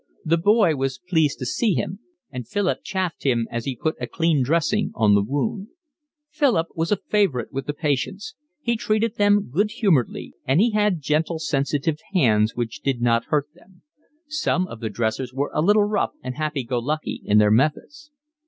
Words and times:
The 0.25 0.37
boy 0.39 0.75
was 0.75 0.97
pleased 0.97 1.37
to 1.37 1.45
see 1.45 1.75
him, 1.75 1.99
and 2.31 2.47
Philip 2.47 2.79
chaffed 2.83 3.23
him 3.23 3.47
as 3.51 3.65
he 3.65 3.75
put 3.75 3.97
a 4.01 4.07
clean 4.07 4.41
dressing 4.41 4.91
on 4.95 5.13
the 5.13 5.21
wound. 5.21 5.67
Philip 6.31 6.69
was 6.73 6.91
a 6.91 6.95
favourite 6.97 7.51
with 7.53 7.67
the 7.67 7.73
patients; 7.75 8.33
he 8.63 8.75
treated 8.75 9.17
them 9.17 9.51
good 9.51 9.69
humouredly; 9.69 10.33
and 10.43 10.59
he 10.59 10.71
had 10.71 11.01
gentle, 11.01 11.37
sensitive 11.37 11.99
hands 12.15 12.55
which 12.55 12.81
did 12.81 12.99
not 12.99 13.25
hurt 13.25 13.49
them: 13.53 13.83
some 14.27 14.65
of 14.65 14.79
the 14.79 14.89
dressers 14.89 15.35
were 15.35 15.51
a 15.53 15.61
little 15.61 15.83
rough 15.85 16.13
and 16.23 16.33
happy 16.33 16.63
go 16.63 16.79
lucky 16.79 17.21
in 17.23 17.37
their 17.37 17.51
methods. 17.51 18.09